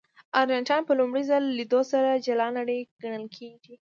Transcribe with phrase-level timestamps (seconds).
[0.39, 3.69] ارجنټاین په لومړي ځل لیدو سره جلا نړۍ ګڼل کېږي.